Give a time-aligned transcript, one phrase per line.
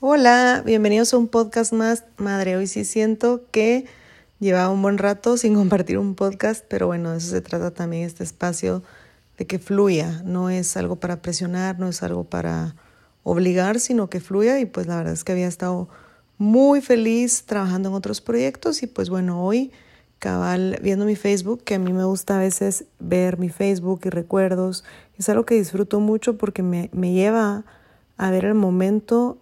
[0.00, 2.04] Hola, bienvenidos a un podcast más.
[2.18, 3.84] Madre, hoy sí siento que
[4.38, 8.04] llevaba un buen rato sin compartir un podcast, pero bueno, de eso se trata también
[8.04, 8.84] este espacio
[9.38, 10.22] de que fluya.
[10.24, 12.76] No es algo para presionar, no es algo para
[13.24, 14.60] obligar, sino que fluya.
[14.60, 15.88] Y pues la verdad es que había estado
[16.36, 19.72] muy feliz trabajando en otros proyectos y pues bueno, hoy
[20.20, 24.10] cabal viendo mi Facebook, que a mí me gusta a veces ver mi Facebook y
[24.10, 24.84] recuerdos.
[25.18, 27.64] Es algo que disfruto mucho porque me, me lleva
[28.16, 29.38] a ver el momento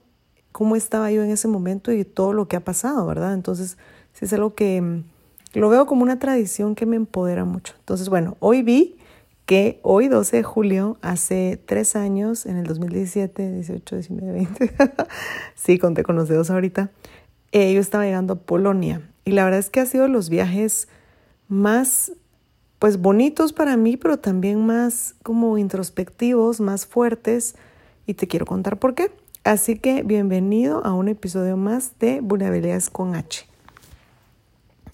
[0.57, 3.35] cómo estaba yo en ese momento y todo lo que ha pasado, ¿verdad?
[3.35, 3.77] Entonces,
[4.15, 5.05] sí es algo que mm,
[5.53, 7.75] lo veo como una tradición que me empodera mucho.
[7.79, 8.97] Entonces, bueno, hoy vi
[9.45, 14.73] que hoy, 12 de julio, hace tres años, en el 2017, 18, 19, 20,
[15.55, 16.91] sí, conté con los dedos ahorita,
[17.53, 19.03] eh, yo estaba llegando a Polonia.
[19.27, 20.89] Y la verdad es que ha sido los viajes
[21.49, 22.13] más,
[22.79, 27.57] pues, bonitos para mí, pero también más como introspectivos, más fuertes.
[28.07, 29.11] Y te quiero contar por qué.
[29.47, 33.47] Así que bienvenido a un episodio más de Vulnerabilidades con H.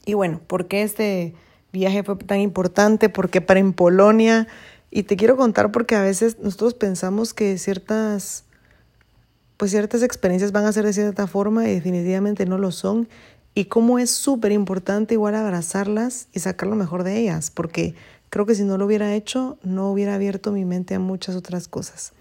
[0.05, 1.35] Y bueno, ¿por qué este
[1.73, 3.09] viaje fue tan importante?
[3.09, 4.47] ¿Por qué para en Polonia?
[4.91, 8.45] Y te quiero contar porque a veces nosotros pensamos que ciertas,
[9.57, 13.09] pues ciertas experiencias van a ser de cierta forma y definitivamente no lo son.
[13.55, 17.95] Y cómo es súper importante igual abrazarlas y sacar lo mejor de ellas, porque
[18.29, 21.69] creo que si no lo hubiera hecho, no hubiera abierto mi mente a muchas otras
[21.69, 22.13] cosas.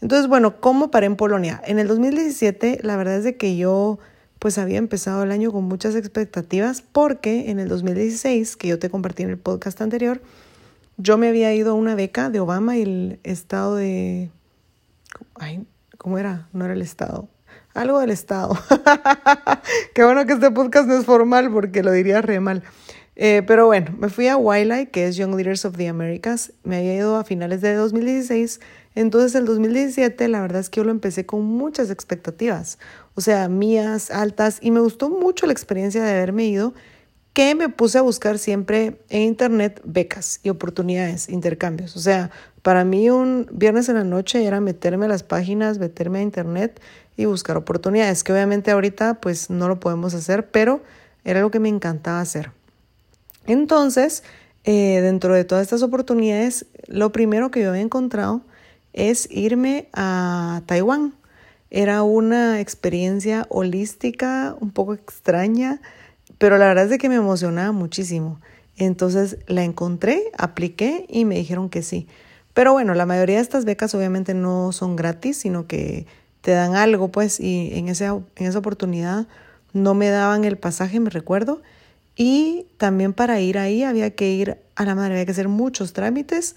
[0.00, 1.60] Entonces, bueno, ¿cómo paré en Polonia?
[1.64, 3.98] En el 2017, la verdad es de que yo
[4.38, 8.90] pues había empezado el año con muchas expectativas porque en el 2016, que yo te
[8.90, 10.20] compartí en el podcast anterior,
[10.96, 14.30] yo me había ido a una beca de Obama y el estado de...
[15.34, 16.48] Ay, ¿cómo era?
[16.52, 17.28] No era el estado.
[17.74, 18.56] Algo del estado.
[19.94, 22.62] Qué bueno que este podcast no es formal porque lo diría re mal.
[23.20, 26.52] Eh, pero bueno, me fui a Wildlife, que es Young Leaders of the Americas.
[26.62, 28.60] Me había ido a finales de 2016
[28.98, 32.80] entonces el 2017 la verdad es que yo lo empecé con muchas expectativas,
[33.14, 36.74] o sea, mías, altas, y me gustó mucho la experiencia de haberme ido,
[37.32, 41.94] que me puse a buscar siempre en internet becas y oportunidades, intercambios.
[41.96, 46.18] O sea, para mí un viernes en la noche era meterme a las páginas, meterme
[46.18, 46.80] a internet
[47.16, 50.82] y buscar oportunidades, que obviamente ahorita pues no lo podemos hacer, pero
[51.22, 52.57] era lo que me encantaba hacer.
[53.48, 54.22] Entonces,
[54.64, 58.42] eh, dentro de todas estas oportunidades, lo primero que yo había encontrado
[58.92, 61.14] es irme a Taiwán.
[61.70, 65.80] Era una experiencia holística, un poco extraña,
[66.36, 68.38] pero la verdad es de que me emocionaba muchísimo.
[68.76, 72.06] Entonces la encontré, apliqué y me dijeron que sí.
[72.52, 76.06] Pero bueno, la mayoría de estas becas obviamente no son gratis, sino que
[76.42, 79.26] te dan algo, pues, y en esa, en esa oportunidad
[79.72, 81.62] no me daban el pasaje, me recuerdo.
[82.20, 85.92] Y también para ir ahí había que ir a la madre, había que hacer muchos
[85.92, 86.56] trámites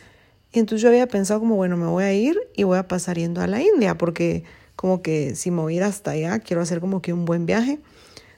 [0.52, 3.18] y entonces yo había pensado como, bueno, me voy a ir y voy a pasar
[3.18, 4.44] yendo a la India, porque
[4.76, 7.46] como que si me voy a ir hasta allá, quiero hacer como que un buen
[7.46, 7.80] viaje.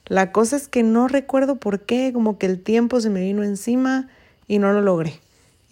[0.06, 3.41] La cosa es que no recuerdo por qué, como que el tiempo se me vino
[3.44, 4.09] encima
[4.47, 5.22] y no lo logré.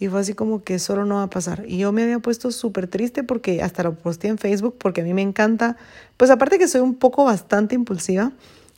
[0.00, 1.64] Y fue así como que solo no va a pasar.
[1.68, 5.04] Y yo me había puesto súper triste porque hasta lo posté en Facebook porque a
[5.04, 5.76] mí me encanta.
[6.16, 8.32] Pues aparte que soy un poco bastante impulsiva,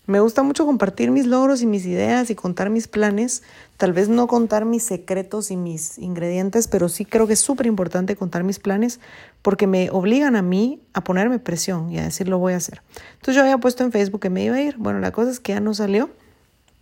[0.06, 3.42] me gusta mucho compartir mis logros y mis ideas y contar mis planes.
[3.78, 7.66] Tal vez no contar mis secretos y mis ingredientes, pero sí creo que es súper
[7.66, 9.00] importante contar mis planes
[9.40, 12.82] porque me obligan a mí a ponerme presión y a decir lo voy a hacer.
[13.14, 14.76] Entonces yo había puesto en Facebook que me iba a ir.
[14.76, 16.10] Bueno, la cosa es que ya no salió,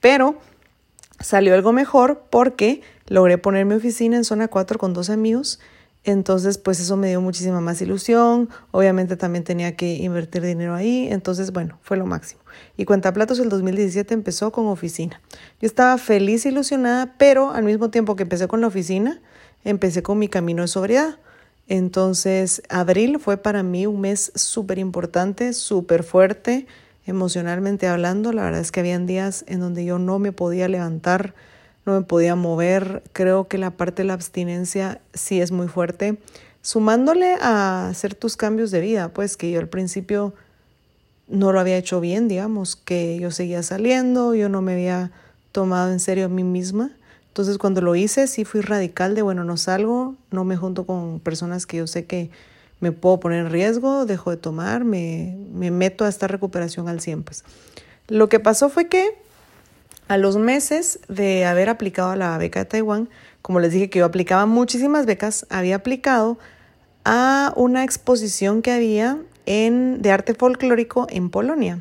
[0.00, 0.36] pero
[1.20, 5.60] salió algo mejor porque logré poner mi oficina en zona 4 con dos amigos
[6.04, 8.48] entonces, pues eso me dio muchísima más ilusión.
[8.72, 11.06] Obviamente también tenía que invertir dinero ahí.
[11.10, 12.40] Entonces, bueno, fue lo máximo.
[12.76, 15.20] Y Cuentaplatos el 2017 empezó con oficina.
[15.60, 19.20] Yo estaba feliz, ilusionada, pero al mismo tiempo que empecé con la oficina,
[19.62, 21.18] empecé con mi camino de sobriedad.
[21.68, 26.66] Entonces, abril fue para mí un mes súper importante, súper fuerte,
[27.06, 28.32] emocionalmente hablando.
[28.32, 31.34] La verdad es que habían días en donde yo no me podía levantar
[31.84, 33.02] no me podía mover.
[33.12, 36.18] Creo que la parte de la abstinencia sí es muy fuerte.
[36.60, 40.34] Sumándole a hacer tus cambios de vida, pues que yo al principio
[41.28, 45.10] no lo había hecho bien, digamos, que yo seguía saliendo, yo no me había
[45.50, 46.90] tomado en serio a mí misma.
[47.28, 51.18] Entonces cuando lo hice sí fui radical de, bueno, no salgo, no me junto con
[51.18, 52.30] personas que yo sé que
[52.80, 57.00] me puedo poner en riesgo, dejo de tomar, me, me meto a esta recuperación al
[57.00, 57.22] 100.
[57.22, 57.44] Pues.
[58.08, 59.16] Lo que pasó fue que
[60.12, 63.08] a los meses de haber aplicado a la beca de Taiwán,
[63.40, 66.38] como les dije que yo aplicaba muchísimas becas, había aplicado
[67.06, 71.80] a una exposición que había en, de arte folclórico en Polonia.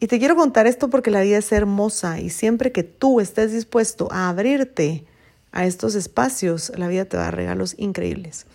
[0.00, 3.52] Y te quiero contar esto porque la vida es hermosa y siempre que tú estés
[3.52, 5.04] dispuesto a abrirte
[5.52, 8.46] a estos espacios, la vida te va a dar regalos increíbles.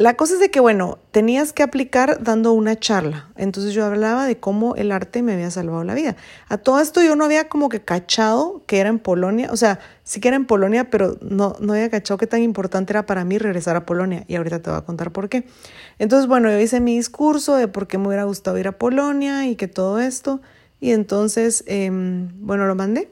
[0.00, 3.28] La cosa es de que, bueno, tenías que aplicar dando una charla.
[3.36, 6.16] Entonces yo hablaba de cómo el arte me había salvado la vida.
[6.48, 9.50] A todo esto yo no había como que cachado que era en Polonia.
[9.52, 12.94] O sea, sí que era en Polonia, pero no, no había cachado qué tan importante
[12.94, 14.24] era para mí regresar a Polonia.
[14.26, 15.44] Y ahorita te voy a contar por qué.
[15.98, 19.48] Entonces, bueno, yo hice mi discurso de por qué me hubiera gustado ir a Polonia
[19.48, 20.40] y que todo esto.
[20.80, 23.10] Y entonces, em, bueno, lo mandé.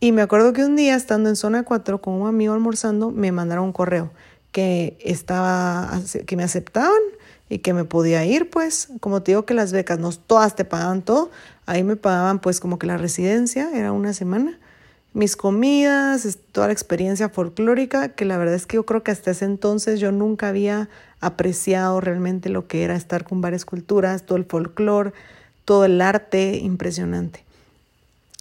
[0.00, 3.30] Y me acuerdo que un día, estando en zona 4 con un amigo almorzando, me
[3.30, 4.10] mandaron un correo
[4.52, 7.00] que estaba, que me aceptaban
[7.48, 10.64] y que me podía ir, pues, como te digo que las becas no todas te
[10.64, 11.30] pagaban todo,
[11.66, 14.58] ahí me pagaban pues como que la residencia, era una semana,
[15.12, 19.32] mis comidas, toda la experiencia folclórica, que la verdad es que yo creo que hasta
[19.32, 20.88] ese entonces yo nunca había
[21.20, 25.12] apreciado realmente lo que era estar con varias culturas, todo el folclore,
[25.64, 27.44] todo el arte, impresionante.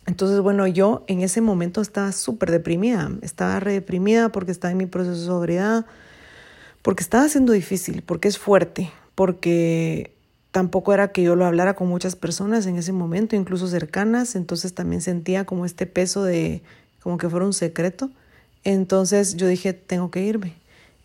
[0.10, 4.80] Entonces, bueno, yo en ese momento estaba súper deprimida, estaba re deprimida porque estaba en
[4.80, 5.86] mi proceso de sobriedad,
[6.82, 10.16] porque estaba siendo difícil, porque es fuerte, porque
[10.50, 14.74] tampoco era que yo lo hablara con muchas personas en ese momento, incluso cercanas, entonces
[14.74, 16.64] también sentía como este peso de
[17.04, 18.10] como que fuera un secreto.
[18.64, 20.56] Entonces yo dije, tengo que irme.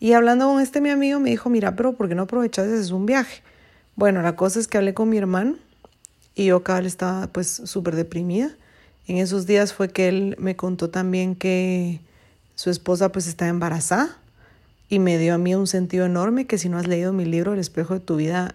[0.00, 2.68] Y hablando con este mi amigo me dijo, mira, pero ¿por qué no aprovechas?
[2.68, 3.42] Es un viaje.
[3.96, 5.56] Bueno, la cosa es que hablé con mi hermano
[6.34, 8.56] y yo cada vez estaba pues súper deprimida.
[9.06, 12.00] En esos días fue que él me contó también que
[12.54, 14.16] su esposa pues está embarazada
[14.88, 17.52] y me dio a mí un sentido enorme que si no has leído mi libro
[17.52, 18.54] El espejo de tu vida,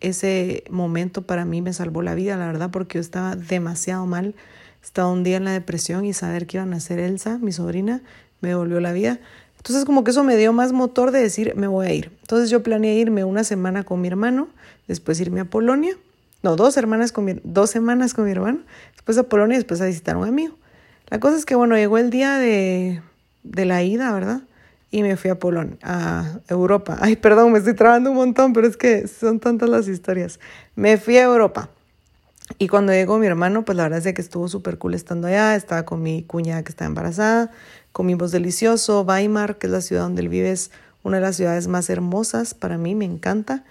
[0.00, 4.34] ese momento para mí me salvó la vida, la verdad, porque yo estaba demasiado mal.
[4.82, 8.00] Estaba un día en la depresión y saber que iba a nacer Elsa, mi sobrina,
[8.40, 9.18] me devolvió la vida.
[9.58, 12.16] Entonces como que eso me dio más motor de decir, me voy a ir.
[12.22, 14.48] Entonces yo planeé irme una semana con mi hermano,
[14.86, 15.98] después irme a Polonia
[16.42, 18.60] no, dos, hermanas con dos semanas con mi hermano,
[18.92, 20.56] después a Polonia y después a visitar a un amigo.
[21.08, 23.02] La cosa es que, bueno, llegó el día de,
[23.42, 24.42] de la ida, ¿verdad?
[24.90, 26.98] Y me fui a Polonia, a Europa.
[27.00, 30.38] Ay, perdón, me estoy trabando un montón, pero es que son tantas las historias.
[30.76, 31.70] Me fui a Europa.
[32.58, 35.54] Y cuando llegó mi hermano, pues la verdad es que estuvo súper cool estando allá.
[35.54, 37.50] Estaba con mi cuñada que está embarazada.
[37.92, 39.02] Comimos delicioso.
[39.02, 40.70] Weimar, que es la ciudad donde él vive, es
[41.02, 43.64] una de las ciudades más hermosas para mí, me encanta.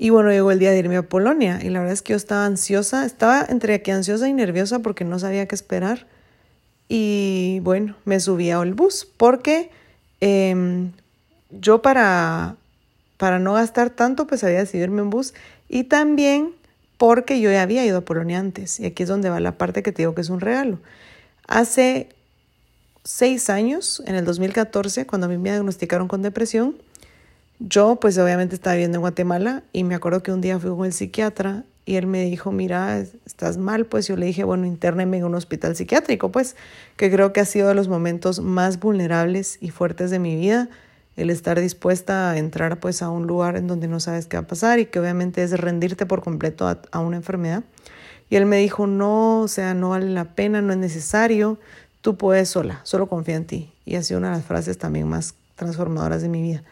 [0.00, 2.16] Y bueno, llegó el día de irme a Polonia y la verdad es que yo
[2.16, 6.06] estaba ansiosa, estaba entre aquí ansiosa y nerviosa porque no sabía qué esperar.
[6.88, 9.70] Y bueno, me subí al bus porque
[10.20, 10.92] em,
[11.50, 12.54] yo para,
[13.16, 15.34] para no gastar tanto pues había decidido irme en bus
[15.68, 16.54] y también
[16.96, 19.82] porque yo ya había ido a Polonia antes y aquí es donde va la parte
[19.82, 20.78] que te digo que es un regalo.
[21.48, 22.08] Hace
[23.02, 26.76] seis años, en el 2014, cuando a mí me diagnosticaron con depresión,
[27.58, 30.86] yo pues obviamente estaba viviendo en Guatemala y me acuerdo que un día fui con
[30.86, 35.16] el psiquiatra y él me dijo, mira, estás mal, pues yo le dije, bueno, interneme
[35.16, 36.54] en un hospital psiquiátrico, pues
[36.96, 40.68] que creo que ha sido de los momentos más vulnerables y fuertes de mi vida,
[41.16, 44.42] el estar dispuesta a entrar pues a un lugar en donde no sabes qué va
[44.42, 47.64] a pasar y que obviamente es rendirte por completo a, a una enfermedad.
[48.30, 51.58] Y él me dijo, no, o sea, no vale la pena, no es necesario,
[52.02, 53.72] tú puedes sola, solo confía en ti.
[53.86, 56.62] Y ha sido una de las frases también más transformadoras de mi vida.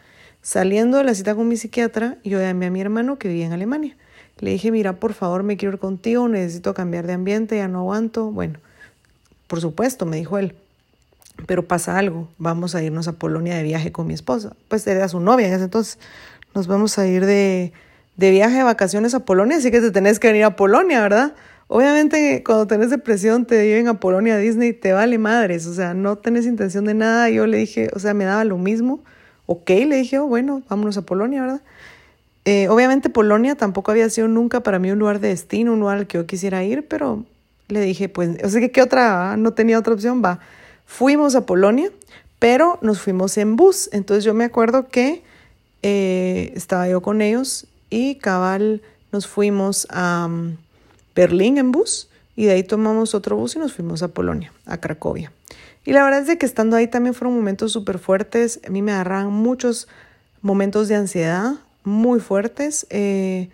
[0.47, 3.53] Saliendo de la cita con mi psiquiatra, yo llamé a mi hermano que vivía en
[3.53, 3.97] Alemania.
[4.39, 7.81] Le dije, mira, por favor, me quiero ir contigo, necesito cambiar de ambiente, ya no
[7.81, 8.31] aguanto.
[8.31, 8.61] Bueno,
[9.49, 10.55] por supuesto, me dijo él,
[11.47, 14.55] pero pasa algo, vamos a irnos a Polonia de viaje con mi esposa.
[14.69, 15.99] Pues era su novia entonces.
[16.55, 17.73] Nos vamos a ir de,
[18.17, 21.35] de viaje de vacaciones a Polonia, así que te tenés que venir a Polonia, ¿verdad?
[21.67, 25.93] Obviamente cuando tenés depresión te lleven a Polonia, a Disney, te vale madres, o sea,
[25.93, 27.31] no tenés intención de nada.
[27.31, 29.03] Yo le dije, o sea, me daba lo mismo
[29.47, 31.61] ok, le dije, oh, bueno, vámonos a Polonia, ¿verdad?
[32.45, 35.99] Eh, obviamente Polonia tampoco había sido nunca para mí un lugar de destino, un lugar
[35.99, 37.25] al que yo quisiera ir, pero
[37.69, 39.37] le dije, pues, o sea, ¿qué otra?
[39.37, 40.39] No tenía otra opción, va.
[40.85, 41.91] Fuimos a Polonia,
[42.39, 43.89] pero nos fuimos en bus.
[43.93, 45.23] Entonces yo me acuerdo que
[45.83, 50.57] eh, estaba yo con ellos y cabal nos fuimos a um,
[51.15, 54.79] Berlín en bus y de ahí tomamos otro bus y nos fuimos a Polonia, a
[54.79, 55.33] Cracovia.
[55.87, 58.61] Y la verdad es de que estando ahí también fueron momentos súper fuertes.
[58.67, 59.87] A mí me agarraban muchos
[60.43, 62.89] momentos de ansiedad muy fuertes.
[62.91, 63.51] Eh,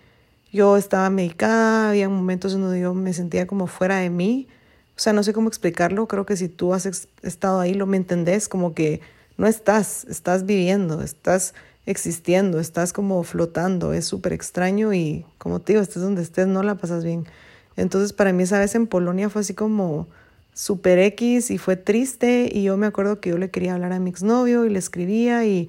[0.51, 4.49] yo estaba medicada, había momentos en donde yo me sentía como fuera de mí.
[4.97, 6.09] O sea, no sé cómo explicarlo.
[6.09, 6.87] Creo que si tú has
[7.23, 9.03] estado ahí, lo me entendés, como que
[9.37, 11.53] no estás, estás viviendo, estás
[11.85, 13.93] existiendo, estás como flotando.
[13.93, 17.27] Es súper extraño y como te digo, estés donde estés, no la pasas bien.
[17.77, 20.09] Entonces, para mí esa vez en Polonia fue así como
[20.55, 23.99] super X y fue triste y yo me acuerdo que yo le quería hablar a
[23.99, 25.69] mi exnovio y le escribía y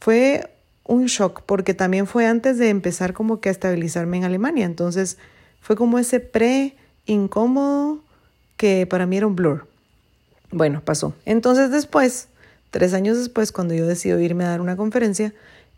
[0.00, 0.48] fue
[0.84, 5.18] un shock porque también fue antes de empezar como que a estabilizarme en Alemania, entonces
[5.60, 6.76] fue como ese pre
[7.06, 8.00] incómodo
[8.56, 9.66] que para mí era un blur.
[10.50, 11.14] Bueno, pasó.
[11.24, 12.28] Entonces después,
[12.70, 15.32] tres años después, cuando yo decido irme a dar una conferencia,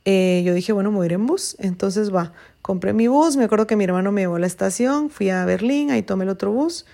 [0.04, 1.56] eh, yo dije, bueno, me voy a ir en bus.
[1.58, 5.10] Entonces va, compré mi bus, me acuerdo que mi hermano me llevó a la estación,
[5.10, 6.84] fui a Berlín, ahí tomé el otro bus.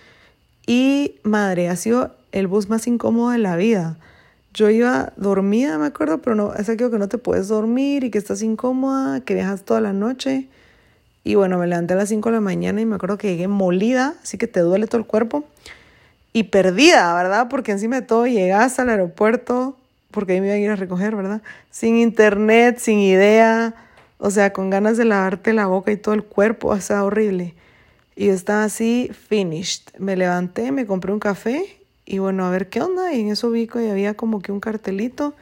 [0.66, 3.96] Y madre, ha sido el bus más incómodo de la vida.
[4.52, 8.10] Yo iba dormida, me acuerdo, pero no, es aquello que no te puedes dormir y
[8.10, 10.48] que estás incómoda, que viajas toda la noche.
[11.22, 13.46] Y bueno, me levanté a las 5 de la mañana y me acuerdo que llegué
[13.46, 15.44] molida, así que te duele todo el cuerpo.
[16.32, 17.48] Y perdida, ¿verdad?
[17.48, 19.76] Porque encima de todo llegas al aeropuerto,
[20.10, 21.42] porque ahí me iban a ir a recoger, ¿verdad?
[21.70, 23.74] Sin internet, sin idea,
[24.18, 27.54] o sea, con ganas de lavarte la boca y todo el cuerpo, o sea, horrible.
[28.20, 29.96] Y estaba así, finished.
[29.98, 33.14] Me levanté, me compré un café y bueno, a ver qué onda.
[33.14, 35.34] Y en eso vi que había como que un cartelito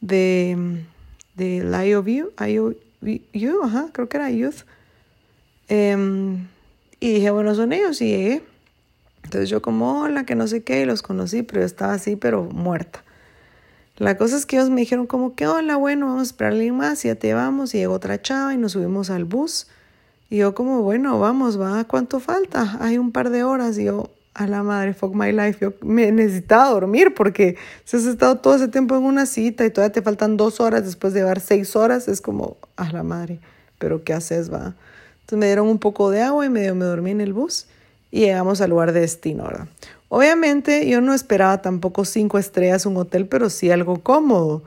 [0.00, 0.82] de,
[1.36, 2.32] de la IOU,
[3.32, 4.64] IOU, ajá, creo que era Youth.
[5.68, 6.48] Em,
[6.98, 8.42] y dije, bueno, son ellos y llegué.
[9.22, 12.16] Entonces yo como, hola, que no sé qué, y los conocí, pero yo estaba así,
[12.16, 13.04] pero muerta.
[13.98, 16.56] La cosa es que ellos me dijeron como que, hola, bueno, vamos a esperar a
[16.56, 19.68] alguien más, y ya te vamos, y llegó otra chava y nos subimos al bus.
[20.30, 22.78] Y yo como, bueno, vamos, va, ¿cuánto falta?
[22.80, 23.76] Hay un par de horas.
[23.78, 28.06] Y yo, a la madre, fuck my life, yo me necesitaba dormir porque si has
[28.06, 31.20] estado todo ese tiempo en una cita y todavía te faltan dos horas después de
[31.20, 33.40] llevar seis horas, es como, a la madre,
[33.78, 34.74] pero ¿qué haces, va?
[35.20, 37.66] Entonces me dieron un poco de agua y medio me dormí en el bus
[38.10, 39.66] y llegamos al lugar de destino, ¿verdad?
[40.08, 44.62] Obviamente yo no esperaba tampoco cinco estrellas un hotel, pero sí algo cómodo,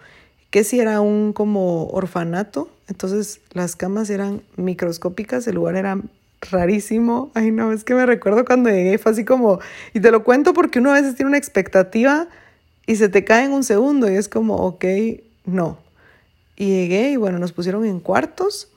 [0.53, 5.99] que si era un como orfanato, entonces las camas eran microscópicas, el lugar era
[6.41, 7.31] rarísimo.
[7.33, 9.59] Ay, no, es que me recuerdo cuando llegué, fue así como,
[9.95, 12.27] y te lo cuento porque uno a veces tiene una expectativa
[12.85, 14.85] y se te cae en un segundo y es como, ok,
[15.45, 15.79] no.
[16.55, 18.69] Y llegué y bueno, nos pusieron en cuartos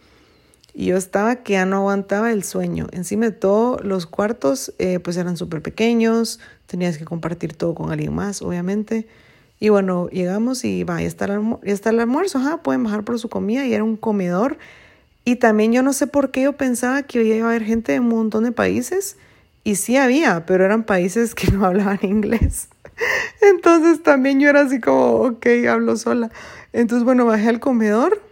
[0.73, 2.87] y yo estaba que ya no aguantaba el sueño.
[2.93, 7.93] Encima de todo, los cuartos eh, pues eran súper pequeños, tenías que compartir todo con
[7.93, 9.07] alguien más, obviamente.
[9.59, 13.05] Y bueno, llegamos y va, ya está el, ya está el almuerzo, ajá, pueden bajar
[13.05, 14.59] por su comida y era un comedor
[15.29, 17.99] y también yo no sé por qué yo pensaba que iba a haber gente de
[17.99, 19.17] un montón de países.
[19.65, 22.69] Y sí había, pero eran países que no hablaban inglés.
[23.43, 26.31] Entonces también yo era así como, ok, hablo sola.
[26.73, 28.23] Entonces, bueno, bajé al comedor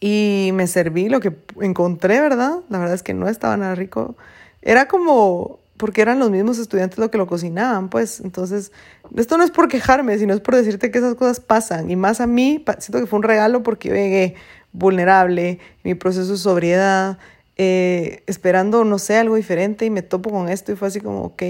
[0.00, 2.58] y me serví lo que encontré, ¿verdad?
[2.68, 4.16] La verdad es que no estaba nada rico.
[4.60, 8.20] Era como, porque eran los mismos estudiantes lo que lo cocinaban, pues.
[8.20, 8.70] Entonces,
[9.16, 11.90] esto no es por quejarme, sino es por decirte que esas cosas pasan.
[11.90, 14.36] Y más a mí, siento que fue un regalo porque llegué
[14.72, 17.18] vulnerable, mi proceso de sobriedad,
[17.56, 21.22] eh, esperando, no sé, algo diferente y me topo con esto y fue así como,
[21.24, 21.42] ok.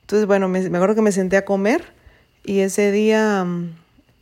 [0.00, 1.92] Entonces, bueno, me, me acuerdo que me senté a comer
[2.44, 3.74] y ese día, mm,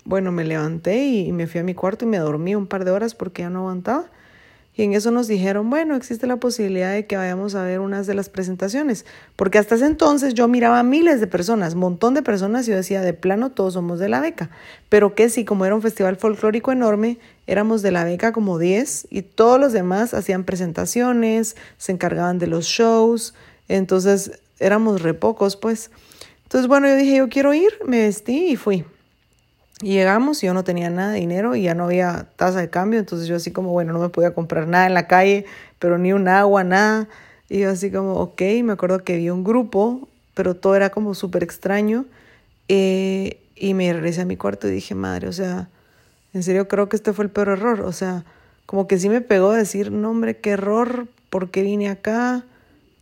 [0.06, 2.84] bueno, me levanté y, y me fui a mi cuarto y me dormí un par
[2.84, 4.06] de horas porque ya no aguantaba.
[4.76, 8.06] Y en eso nos dijeron, bueno, existe la posibilidad de que vayamos a ver unas
[8.06, 12.22] de las presentaciones, porque hasta ese entonces yo miraba a miles de personas, montón de
[12.22, 14.50] personas, y yo decía, de plano, todos somos de la beca,
[14.90, 19.06] pero que sí, como era un festival folclórico enorme, éramos de la beca como 10
[19.08, 23.32] y todos los demás hacían presentaciones, se encargaban de los shows,
[23.68, 25.90] entonces éramos re pocos, pues.
[26.42, 28.84] Entonces, bueno, yo dije, yo quiero ir, me vestí y fui.
[29.82, 32.70] Y llegamos y yo no tenía nada de dinero y ya no había tasa de
[32.70, 35.44] cambio, entonces yo así como, bueno, no me podía comprar nada en la calle,
[35.78, 37.08] pero ni un agua, nada.
[37.50, 41.14] Y yo así como, ok, me acuerdo que vi un grupo, pero todo era como
[41.14, 42.06] súper extraño.
[42.68, 45.68] Eh, y me regresé a mi cuarto y dije, madre, o sea,
[46.32, 47.82] en serio creo que este fue el peor error.
[47.82, 48.24] O sea,
[48.64, 52.44] como que sí me pegó decir, no hombre, qué error, ¿por qué vine acá?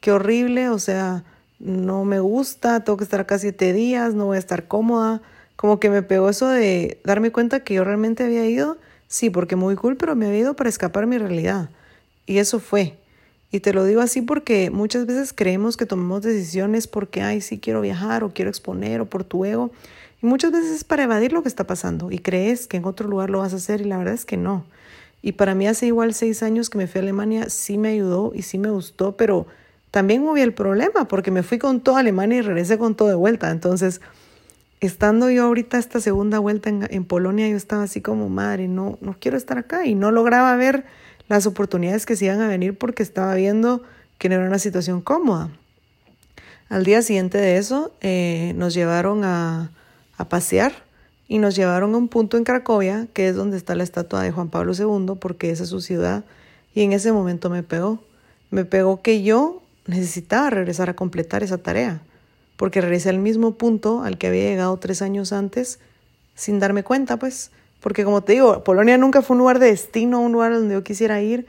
[0.00, 1.22] Qué horrible, o sea,
[1.60, 5.22] no me gusta, tengo que estar acá siete días, no voy a estar cómoda
[5.56, 9.56] como que me pegó eso de darme cuenta que yo realmente había ido, sí, porque
[9.56, 11.70] muy cool, pero me había ido para escapar mi realidad.
[12.26, 12.96] Y eso fue.
[13.50, 17.60] Y te lo digo así porque muchas veces creemos que tomamos decisiones porque, ay, sí
[17.60, 19.70] quiero viajar o quiero exponer o por tu ego.
[20.20, 23.08] Y muchas veces es para evadir lo que está pasando y crees que en otro
[23.08, 24.64] lugar lo vas a hacer y la verdad es que no.
[25.22, 28.32] Y para mí hace igual seis años que me fui a Alemania, sí me ayudó
[28.34, 29.46] y sí me gustó, pero
[29.90, 33.14] también hubo el problema porque me fui con toda Alemania y regresé con todo de
[33.14, 33.50] vuelta.
[33.50, 34.00] Entonces,
[34.80, 39.16] estando yo ahorita esta segunda vuelta en, Polonia, yo estaba así como, madre, no, no
[39.18, 40.84] quiero estar acá y no lograba ver
[41.28, 43.82] las oportunidades que se iban a venir porque estaba viendo
[44.18, 45.50] que no era una situación cómoda.
[46.68, 49.70] Al día siguiente de eso, eh, nos llevaron a,
[50.16, 50.72] a pasear
[51.28, 54.32] y nos llevaron a un punto en Cracovia, que es donde está la estatua de
[54.32, 56.24] Juan Pablo II, porque esa es su ciudad,
[56.74, 58.02] y en ese momento me pegó.
[58.50, 62.02] Me pegó que yo necesitaba regresar a completar esa tarea
[62.56, 65.80] porque regresé al mismo punto al que había llegado tres años antes
[66.34, 70.20] sin darme cuenta, pues, porque como te digo, Polonia nunca fue un lugar de destino,
[70.20, 71.46] un lugar donde yo quisiera ir,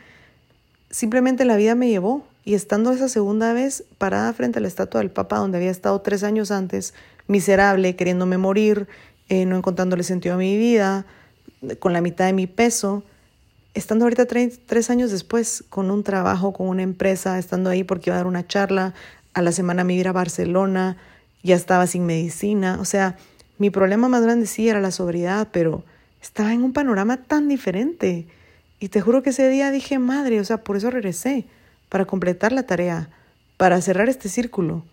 [0.89, 5.01] simplemente la vida me llevó y estando esa segunda vez parada frente a la estatua
[5.01, 6.93] del Papa donde había estado tres años antes,
[7.27, 8.88] miserable, queriéndome morir,
[9.29, 11.05] eh, no encontrándole sentido a mi vida,
[11.79, 13.03] con la mitad de mi peso,
[13.74, 18.15] estando ahorita tres años después, con un trabajo, con una empresa, estando ahí porque iba
[18.15, 18.93] a dar una charla,
[19.35, 20.97] a la semana me iba a Barcelona,
[21.43, 23.17] ya estaba sin medicina, o sea,
[23.59, 25.83] mi problema más grande sí era la sobriedad, pero
[26.21, 28.25] estaba en un panorama tan diferente.
[28.79, 31.45] Y te juro que ese día dije, madre, o sea, por eso regresé,
[31.89, 33.09] para completar la tarea,
[33.57, 34.83] para cerrar este círculo.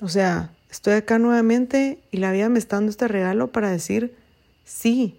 [0.00, 4.14] O sea, estoy acá nuevamente y la vida me está dando este regalo para decir,
[4.64, 5.16] sí,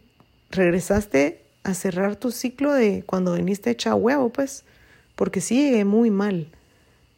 [0.51, 4.63] regresaste a cerrar tu ciclo de cuando viniste hecha huevo, pues,
[5.15, 6.47] porque sí llegué muy mal.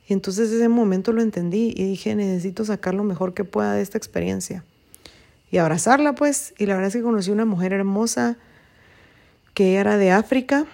[0.07, 3.81] Y entonces ese momento lo entendí y dije, necesito sacar lo mejor que pueda de
[3.81, 4.63] esta experiencia.
[5.51, 8.37] Y abrazarla, pues, y la verdad es que conocí una mujer hermosa
[9.53, 10.65] que era de África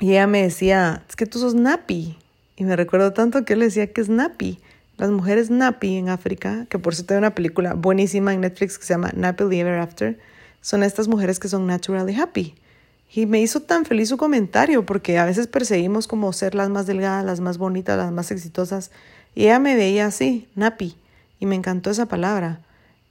[0.00, 2.18] y ella me decía, es que tú sos Napi.
[2.56, 4.60] Y me recuerdo tanto que él decía que es Napi.
[4.96, 8.84] Las mujeres Napi en África, que por cierto hay una película buenísima en Netflix que
[8.84, 10.18] se llama Nappy Ever After,
[10.60, 12.54] son estas mujeres que son naturally happy.
[13.16, 16.86] Y me hizo tan feliz su comentario, porque a veces perseguimos como ser las más
[16.86, 18.90] delgadas, las más bonitas, las más exitosas.
[19.36, 20.96] Y ella me veía así, Napi,
[21.38, 22.60] y me encantó esa palabra.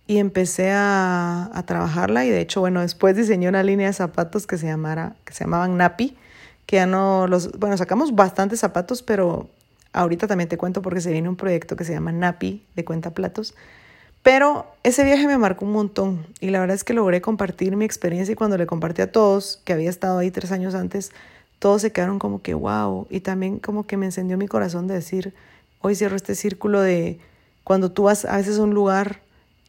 [0.06, 4.46] Y empecé a, a, trabajarla y de hecho, bueno, después diseñé una línea de zapatos
[4.46, 6.18] que se, llamara, que se llamaban Napi,
[6.66, 9.50] que ya no los, bueno, sacamos bastantes zapatos, pero
[9.94, 13.12] ahorita también te cuento porque se viene un proyecto que se llama Napi de cuenta
[13.12, 13.56] platos
[14.24, 17.84] pero ese viaje me marcó un montón y la verdad es que logré compartir mi
[17.84, 21.12] experiencia y cuando le compartí a todos, que había estado ahí tres años antes,
[21.60, 24.96] todos se quedaron como que wow y también como que me encendió mi corazón de
[24.96, 25.34] decir,
[25.82, 27.20] hoy cierro este círculo de
[27.66, 29.20] cuando tú vas a veces a un lugar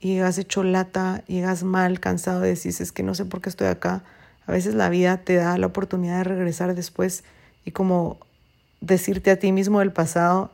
[0.00, 3.68] y llegas hecho lata, llegas mal, cansado, decís, es que no sé por qué estoy
[3.68, 4.04] acá.
[4.46, 7.25] A veces la vida te da la oportunidad de regresar después
[7.64, 8.18] y como
[8.80, 10.50] decirte a ti mismo del pasado,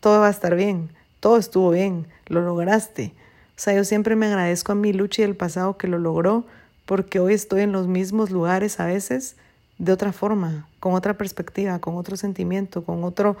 [0.00, 3.12] todo va a estar bien todo estuvo bien, lo lograste.
[3.50, 6.44] O sea, yo siempre me agradezco a mi lucha y el pasado que lo logró,
[6.84, 9.36] porque hoy estoy en los mismos lugares a veces
[9.78, 13.36] de otra forma, con otra perspectiva, con otro sentimiento, con otro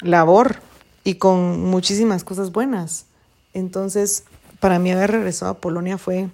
[0.00, 0.56] labor
[1.02, 3.06] y con muchísimas cosas buenas.
[3.52, 4.24] Entonces,
[4.60, 6.28] para mí haber regresado a Polonia fue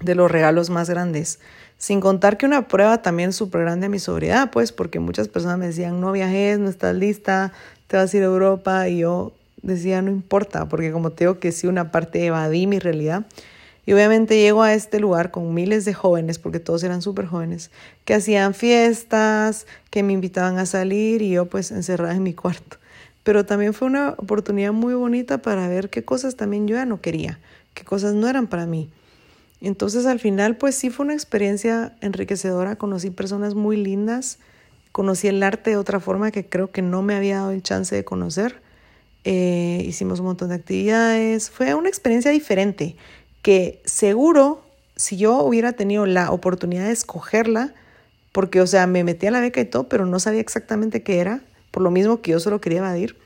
[0.00, 1.38] de los regalos más grandes.
[1.78, 5.58] Sin contar que una prueba también súper grande a mi sobriedad, pues, porque muchas personas
[5.58, 7.52] me decían, no viajes, no estás lista,
[7.88, 9.32] te vas a ir a Europa, y yo
[9.62, 13.24] decía, no importa, porque como te digo que sí, una parte evadí mi realidad.
[13.84, 17.70] Y obviamente llego a este lugar con miles de jóvenes, porque todos eran súper jóvenes,
[18.04, 22.76] que hacían fiestas, que me invitaban a salir y yo pues encerrada en mi cuarto.
[23.24, 27.00] Pero también fue una oportunidad muy bonita para ver qué cosas también yo ya no
[27.00, 27.40] quería,
[27.74, 28.88] qué cosas no eran para mí.
[29.60, 34.38] Entonces al final pues sí fue una experiencia enriquecedora, conocí personas muy lindas,
[34.90, 37.94] conocí el arte de otra forma que creo que no me había dado el chance
[37.94, 38.60] de conocer
[39.24, 42.96] eh, hicimos un montón de actividades, fue una experiencia diferente
[43.42, 44.64] que seguro
[44.96, 47.74] si yo hubiera tenido la oportunidad de escogerla,
[48.32, 51.18] porque o sea, me metí a la beca y todo, pero no sabía exactamente qué
[51.18, 53.16] era, por lo mismo que yo solo quería evadir.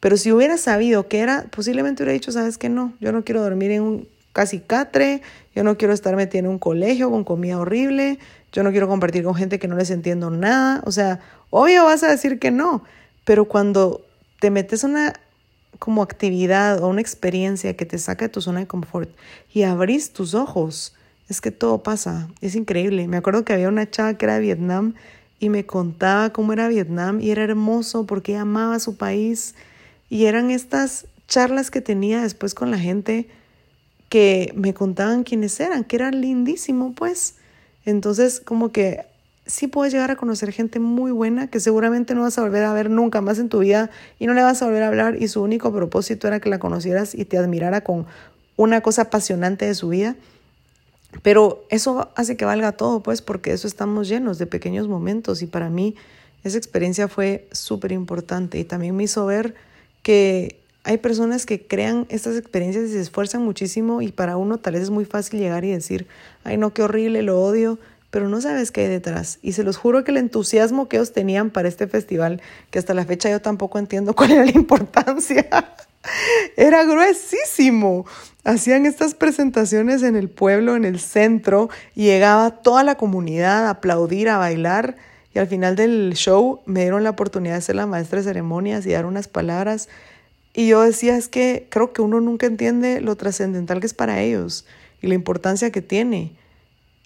[0.00, 3.42] Pero si hubiera sabido qué era, posiblemente hubiera dicho, sabes que no, yo no quiero
[3.42, 5.22] dormir en un casi catre,
[5.54, 8.18] yo no quiero estar metida en un colegio con comida horrible,
[8.52, 11.20] yo no quiero compartir con gente que no les entiendo nada, o sea,
[11.50, 12.84] obvio vas a decir que no,
[13.24, 14.04] pero cuando
[14.40, 15.14] te metes una
[15.78, 19.10] como actividad o una experiencia que te saca de tu zona de confort
[19.52, 20.94] y abrís tus ojos,
[21.28, 23.08] es que todo pasa, es increíble.
[23.08, 24.94] Me acuerdo que había una chava que era de Vietnam
[25.40, 29.54] y me contaba cómo era Vietnam y era hermoso porque amaba su país
[30.08, 33.28] y eran estas charlas que tenía después con la gente
[34.08, 37.36] que me contaban quiénes eran, que era lindísimo pues.
[37.84, 39.06] Entonces como que
[39.46, 42.72] sí puedes llegar a conocer gente muy buena que seguramente no vas a volver a
[42.72, 45.28] ver nunca más en tu vida y no le vas a volver a hablar y
[45.28, 48.06] su único propósito era que la conocieras y te admirara con
[48.56, 50.16] una cosa apasionante de su vida.
[51.22, 55.46] Pero eso hace que valga todo, pues, porque eso estamos llenos de pequeños momentos y
[55.46, 55.94] para mí
[56.42, 59.54] esa experiencia fue súper importante y también me hizo ver
[60.02, 64.74] que hay personas que crean estas experiencias y se esfuerzan muchísimo y para uno tal
[64.74, 66.06] vez es muy fácil llegar y decir,
[66.44, 67.78] ay no, qué horrible, lo odio,
[68.14, 69.40] pero no sabes qué hay detrás.
[69.42, 72.94] Y se los juro que el entusiasmo que ellos tenían para este festival, que hasta
[72.94, 75.48] la fecha yo tampoco entiendo cuál era la importancia,
[76.56, 78.06] era gruesísimo.
[78.44, 83.70] Hacían estas presentaciones en el pueblo, en el centro, y llegaba toda la comunidad a
[83.70, 84.94] aplaudir, a bailar.
[85.34, 88.86] Y al final del show me dieron la oportunidad de ser la maestra de ceremonias
[88.86, 89.88] y dar unas palabras.
[90.54, 94.20] Y yo decía, es que creo que uno nunca entiende lo trascendental que es para
[94.20, 94.66] ellos
[95.02, 96.36] y la importancia que tiene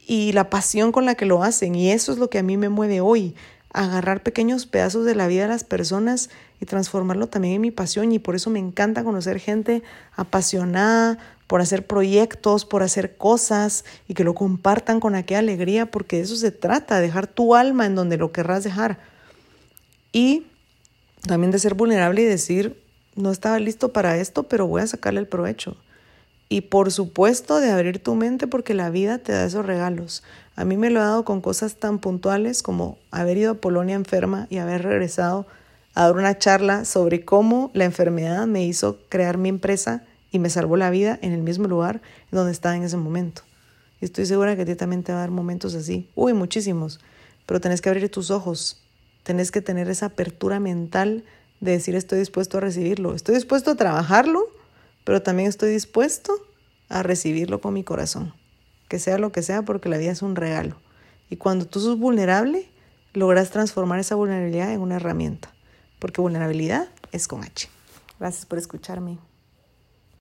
[0.09, 1.75] y la pasión con la que lo hacen.
[1.75, 3.37] Y eso es lo que a mí me mueve hoy,
[3.75, 8.11] agarrar pequeños pedazos de la vida de las personas y transformarlo también en mi pasión
[8.11, 9.83] y por eso me encanta conocer gente
[10.17, 16.17] apasionada por hacer proyectos, por hacer cosas y que lo compartan con aquella alegría porque
[16.17, 18.99] de eso se trata, dejar tu alma en donde lo querrás dejar.
[20.11, 20.47] Y
[21.27, 22.83] también de ser vulnerable y decir,
[23.15, 25.77] no estaba listo para esto, pero voy a sacarle el provecho.
[26.49, 30.23] Y por supuesto de abrir tu mente porque la vida te da esos regalos.
[30.57, 33.95] A mí me lo ha dado con cosas tan puntuales como haber ido a Polonia
[33.95, 35.47] enferma y haber regresado
[35.95, 40.51] a dar una charla sobre cómo la enfermedad me hizo crear mi empresa y me
[40.51, 43.43] salvó la vida en el mismo lugar donde estaba en ese momento.
[44.01, 46.09] Y estoy segura que a ti también te va a dar momentos así.
[46.15, 47.01] Uy, muchísimos.
[47.47, 48.81] Pero tenés que abrir tus ojos.
[49.23, 51.25] Tenés que tener esa apertura mental
[51.61, 53.15] de decir estoy dispuesto a recibirlo.
[53.15, 54.49] Estoy dispuesto a trabajarlo,
[55.09, 56.35] pero también estoy dispuesto
[56.91, 58.35] a recibirlo con mi corazón.
[58.89, 60.77] Que sea lo que sea, porque la vida es un regalo.
[61.31, 62.69] Y cuando tú sos vulnerable,
[63.15, 65.51] logras transformar esa vulnerabilidad en una herramienta.
[65.99, 67.71] Porque vulnerabilidad es con H.
[68.21, 69.17] Gracias por escucharme.